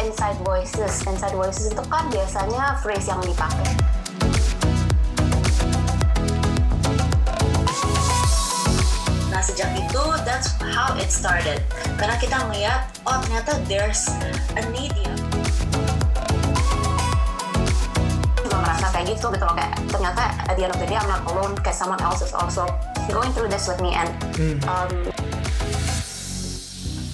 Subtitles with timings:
[0.00, 1.04] inside voices.
[1.06, 3.70] Inside voices itu kan biasanya phrase yang dipakai.
[9.32, 11.60] Nah sejak itu that's how it started.
[12.00, 14.08] Karena kita melihat oh ternyata there's
[14.56, 15.14] a need ya.
[18.40, 21.08] Juga merasa kayak gitu gitu loh kayak ternyata at the end of the day I'm
[21.08, 21.56] not alone.
[21.60, 22.64] Kayak someone else is also
[23.12, 24.10] going through this with me and
[24.66, 24.90] um,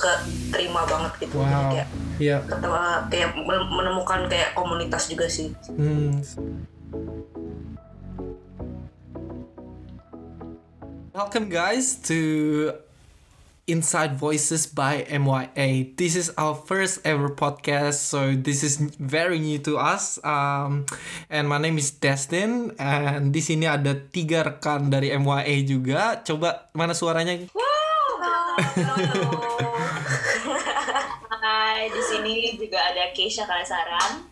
[0.03, 0.13] ke
[0.51, 1.71] terima banget gitu Wow.
[1.71, 1.87] kayak
[2.19, 2.43] Iya.
[2.43, 2.75] ketemu
[3.07, 5.55] kayak men- menemukan kayak komunitas juga sih.
[5.79, 6.19] Hmm.
[11.13, 12.19] Welcome guys to
[13.63, 15.95] Inside Voices by MYA.
[15.95, 20.19] This is our first ever podcast, so this is very new to us.
[20.27, 20.83] Um,
[21.31, 26.19] and my name is Destin, and di sini ada tiga rekan dari MYA juga.
[26.27, 27.39] Coba mana suaranya?
[31.43, 34.23] Hai, di sini juga ada Keisha Kalesaran,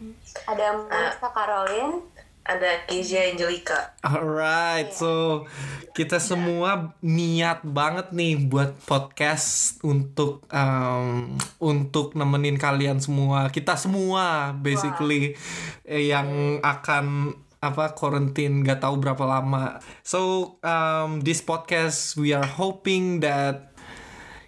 [0.47, 2.07] ada Monica Caroline.
[2.51, 3.95] ada Keisha Angelica.
[4.03, 5.45] Alright, so
[5.93, 14.57] kita semua niat banget nih buat podcast untuk um, untuk nemenin kalian semua, kita semua
[14.57, 15.37] basically
[15.85, 19.85] eh, yang akan apa quarantine gak tahu berapa lama.
[20.01, 23.70] So um, this podcast we are hoping that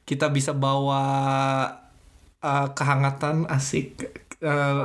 [0.03, 1.03] kita bisa bawa
[2.43, 4.03] uh, kehangatan asik
[4.43, 4.83] uh,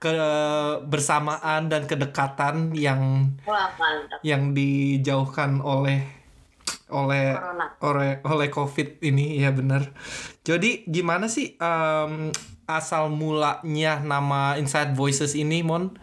[0.00, 4.18] kebersamaan dan kedekatan yang Wah mantap.
[4.24, 6.04] yang dijauhkan oleh
[6.88, 7.66] oleh Corona.
[7.80, 9.88] oleh oleh covid ini ya benar
[10.44, 12.28] jadi gimana sih em,
[12.68, 15.96] asal mulanya nama Inside Voices ini Mon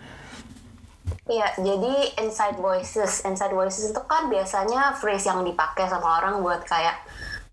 [1.28, 6.64] Iya, jadi inside voices, inside voices itu kan biasanya phrase yang dipakai sama orang buat
[6.64, 7.00] kayak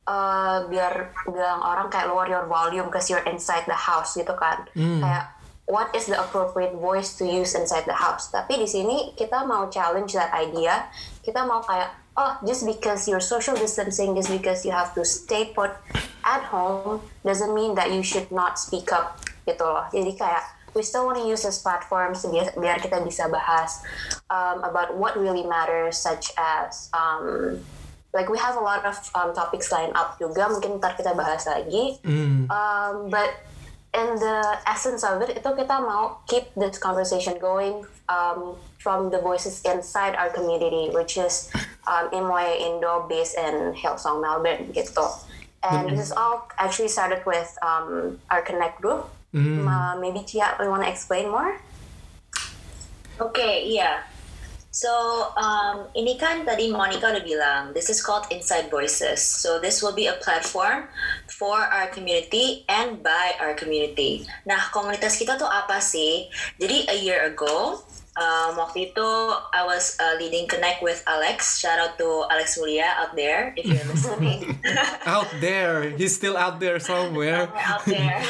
[0.09, 4.65] eh, biar bilang orang kayak lower your volume because you're inside the house gitu kan.
[5.05, 5.37] Kayak
[5.69, 8.33] what is the appropriate voice to use inside the house.
[8.33, 10.89] Tapi di sini kita mau challenge that idea.
[11.21, 15.53] Kita mau kayak oh just because you're social distancing, just because you have to stay
[15.53, 15.71] put
[16.25, 19.85] at home doesn't mean that you should not speak up gitu loh.
[19.93, 23.85] Jadi kayak we still want to use this platform biar, biar kita bisa bahas
[24.33, 27.61] um, about what really matters such as um,
[28.15, 30.49] like we have a lot of um, topics lined up juga.
[30.49, 32.01] Mungkin ntar kita bahas lagi.
[32.49, 33.31] Um, but
[33.95, 34.37] in the
[34.69, 40.13] essence of it itu kita mau keep this conversation going um, from the voices inside
[40.15, 41.49] our community which is
[41.89, 45.09] um, Imoy Indo based in Hillsong Melbourne gitu.
[45.59, 49.11] And this is all actually started with um, our connect group.
[49.35, 51.59] Uh, maybe Chia, we want to explain more?
[53.19, 54.07] okay iya.
[54.79, 59.19] So, um, ini kan tadi Monica udah bilang, this is called Inside Voices.
[59.19, 60.87] So, this will be a platform
[61.27, 64.23] for our community and by our community.
[64.47, 66.31] Nah, komunitas kita tuh apa sih?
[66.63, 67.83] Jadi, a year ago,
[68.15, 69.09] um, waktu itu
[69.51, 71.59] I was uh, leading Connect with Alex.
[71.59, 74.63] Shout out to Alex Mulia out there if you're listening.
[75.11, 78.23] out there he's still out there somewhere out there.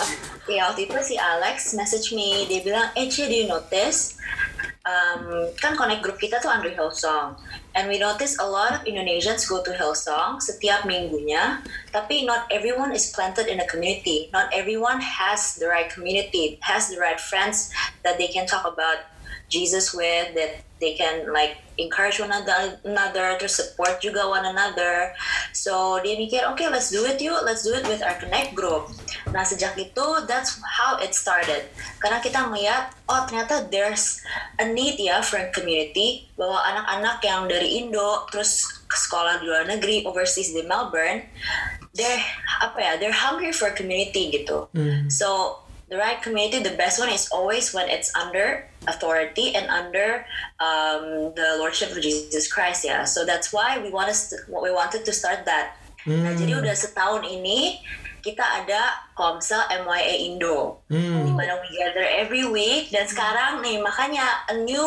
[0.52, 4.16] ya waktu itu si Alex message me, dia bilang, eh Cie, do you notice?
[4.84, 7.40] Um, kan connect group kita tuh under Hillsong.
[7.72, 12.92] And we notice a lot of Indonesians go to Hillsong setiap minggunya, tapi not everyone
[12.92, 14.28] is planted in a community.
[14.28, 17.72] Not everyone has the right community, has the right friends
[18.04, 19.08] that they can talk about
[19.48, 25.14] Jesus with, that they can like encourage one another, to support juga one another.
[25.52, 28.90] So dia mikir, okay, let's do it yuk, let's do it with our connect group.
[29.30, 31.66] Nah sejak itu, that's how it started.
[31.98, 34.22] Karena kita melihat, oh ternyata there's
[34.62, 39.50] a need ya for a community, bahwa anak-anak yang dari Indo terus ke sekolah di
[39.50, 41.26] luar negeri, overseas di Melbourne,
[41.94, 42.22] they're
[42.62, 44.70] apa ya, they're hungry for community gitu.
[45.10, 50.24] So the right community, the best one is always when it's under authority and under
[50.60, 53.04] um, the lordship of Jesus Christ ya.
[53.04, 55.76] So that's why we want us we wanted to start that.
[56.04, 57.80] Nah, jadi udah setahun ini
[58.20, 62.90] kita ada Komsel MYA Indo, di mana we gather every week.
[62.90, 64.82] Dan sekarang nih makanya a new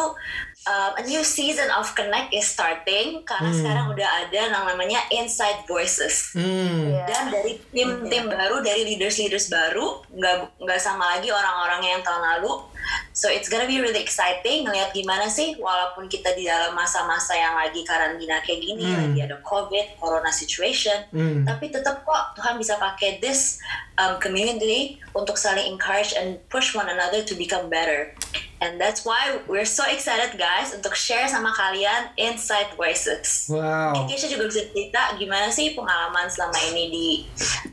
[0.68, 3.24] um, a new season of Connect is starting.
[3.24, 6.36] Karena sekarang udah ada yang namanya Inside Voices.
[6.36, 6.92] Hmm.
[7.08, 12.68] dan dari tim-tim baru dari leaders-leaders baru nggak nggak sama lagi orang-orang yang tahun lalu.
[13.12, 17.58] So it's gonna be really exciting ngelihat gimana sih walaupun kita di dalam masa-masa yang
[17.58, 20.96] lagi karantina kayak gini lagi ada covid corona situation.
[21.12, 21.44] Hmm.
[21.48, 23.60] tapi tetap kok Tuhan bisa pakai this
[23.98, 28.14] um, community untuk saling encourage and push one another to become better.
[28.58, 33.54] And that's why we're so excited guys untuk share sama kalian Inside Voices.
[33.54, 33.94] Wow.
[34.10, 37.10] Keisha juga bisa cerita gimana sih pengalaman selama ini di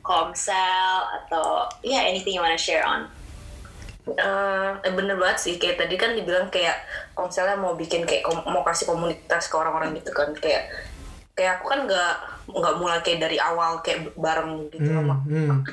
[0.05, 3.08] Komsel atau ya yeah, anything you wanna share on.
[4.05, 5.55] Eh, eh, bener banget sih.
[5.56, 6.76] Kayak tadi kan dibilang kayak
[7.17, 10.37] kalau misalnya mau bikin kayak kom- mau kasih komunitas ke orang-orang gitu kan.
[10.37, 10.69] Kayak
[11.32, 12.14] kayak aku kan nggak
[12.44, 15.64] nggak mulai kayak dari awal kayak bareng gitu Hmm, sama hmm.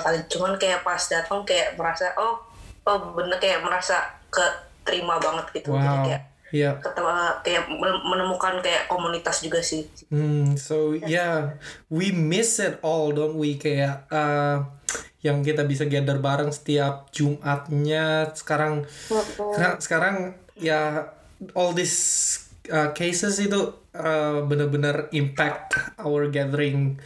[0.00, 2.38] kalian cuman kayak pas datang kayak merasa oh
[2.84, 3.98] oh bener kayak merasa
[4.30, 6.06] keterima banget gitu jadi Wow.
[6.06, 6.74] kayak Yeah.
[6.82, 7.14] ketemu
[7.46, 11.54] kayak men- menemukan kayak komunitas juga sih Hmm, so yeah,
[11.86, 13.54] we miss it all, don't we?
[13.54, 14.66] Kayak uh,
[15.22, 18.34] yang kita bisa gather bareng setiap Jumatnya.
[18.34, 20.16] Sekarang, sekarang, sekarang
[20.58, 21.06] ya
[21.54, 26.96] all these uh, cases itu uh, benar-benar impact our gathering.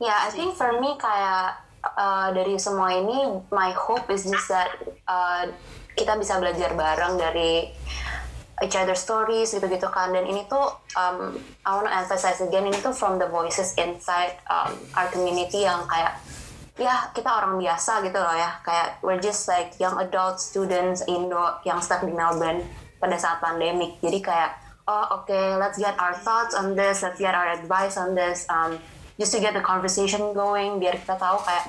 [0.00, 4.72] Ya, I think for me kayak uh, dari semua ini, my hope is just that
[5.06, 5.46] uh,
[5.94, 7.70] kita bisa belajar bareng dari
[8.64, 10.10] each other stories gitu-gitu kan.
[10.10, 10.66] Dan ini tuh,
[10.98, 15.86] um, I wanna emphasize again, ini tuh from the voices inside um, our community yang
[15.86, 16.18] kayak
[16.78, 21.58] ya kita orang biasa gitu loh ya kayak we're just like young adult students Indo
[21.66, 22.62] yang stuck di Melbourne
[23.02, 24.50] pada saat pandemic jadi kayak
[24.88, 27.04] oh oke let's get our thoughts on this.
[27.04, 28.80] Let's get our advice on this um,
[29.20, 31.64] just to get the conversation going biar kita tahu kayak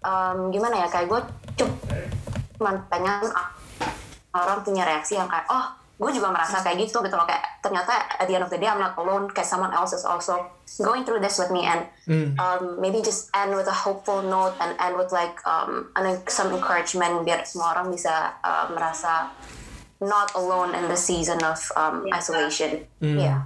[0.00, 1.20] um, gimana ya kayak gue
[2.56, 3.28] cuma pengen
[4.32, 7.28] orang punya reaksi yang kayak oh gue juga merasa kayak gitu gitu loh.
[7.28, 10.08] Kayak ternyata at the end of the day I'm not alone kayak someone else is
[10.08, 10.48] also
[10.80, 11.84] going through this with me and
[12.40, 16.48] um, maybe just end with a hopeful note and end with like um, an, some
[16.56, 19.28] encouragement biar semua orang bisa uh, merasa
[20.00, 23.44] not alone in the season of um, isolation yeah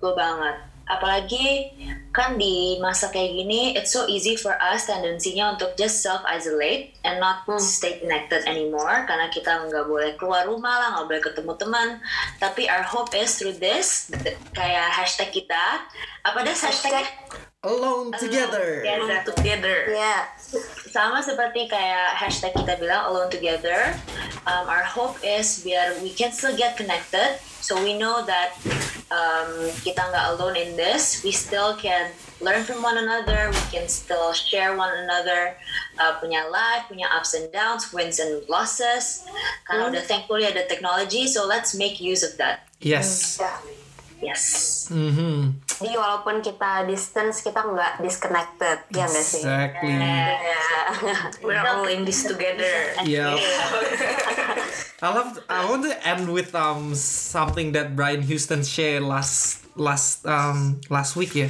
[0.00, 0.56] Betul banget.
[0.90, 1.70] Apalagi
[2.10, 7.22] kan di masa kayak gini, it's so easy for us tendensinya untuk just self-isolate and
[7.22, 11.88] not stay connected anymore karena kita nggak boleh keluar rumah lah, nggak boleh ketemu teman.
[12.42, 15.86] Tapi our hope is through this, th- kayak hashtag kita,
[16.26, 17.06] apa deh hashtagnya?
[17.60, 18.82] Alone together.
[18.82, 19.20] Together.
[19.36, 20.24] together yeah
[20.90, 23.94] sama seperti kayak hashtag kita bilang alone together
[24.46, 27.40] um, our hope is biar we can still get connected.
[27.60, 28.56] So we know that
[29.12, 31.20] um, kita nggak alone in this.
[31.20, 32.08] We still can
[32.40, 33.52] learn from one another.
[33.52, 35.60] We can still share one another
[36.00, 39.28] uh, punya life punya ups and downs wins and losses.
[39.68, 42.64] Karena udah thankfully ada technology so let's make use of that.
[42.80, 43.36] Yes.
[43.36, 43.60] yeah.
[44.20, 44.44] Yes.
[44.92, 45.64] Mhm.
[45.80, 48.84] jadi walaupun kita distance kita nggak disconnected.
[48.92, 49.40] Ya nggak sih?
[49.40, 49.96] Exactly.
[49.96, 51.32] yeah.
[51.44, 52.92] we're all in this together.
[53.08, 53.32] Yeah.
[55.00, 55.40] I love.
[55.48, 61.16] I want to end with um something that Brian Houston shared last last um last
[61.16, 61.34] week.
[61.34, 61.48] Yeah.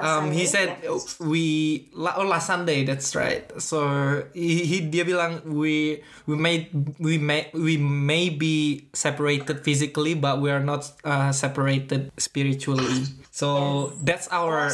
[0.00, 0.80] Um, he said
[1.20, 2.84] we la- oh last Sunday.
[2.84, 3.44] That's right.
[3.60, 10.16] So he, he dia bilang we we may we may we may be separated physically,
[10.16, 13.12] but we are not uh, separated spiritually.
[13.30, 14.72] So that's our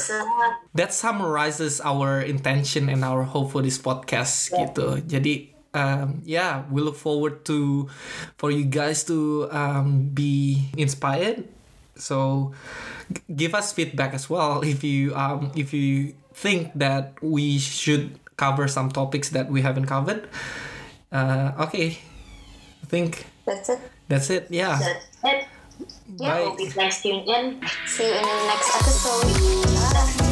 [0.74, 5.02] that summarizes our intention and our hope for this podcast gitu.
[5.02, 7.88] Jadi um, yeah, we look forward to
[8.40, 11.44] for you guys to um, be inspired.
[11.96, 12.52] So
[13.28, 18.68] give us feedback as well if you um, if you think that we should cover
[18.68, 20.28] some topics that we haven't covered.
[21.12, 22.00] Uh, okay,
[22.82, 24.46] I think that's it that's it.
[24.50, 24.78] Yeah.
[24.78, 24.88] that's
[25.24, 25.44] it
[26.16, 26.28] Yeah.
[26.30, 26.42] Bye.
[26.44, 30.25] hope you guys tune in see you in the next episode